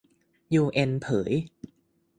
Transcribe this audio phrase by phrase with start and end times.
[0.53, 1.31] ยูเอ็นเผย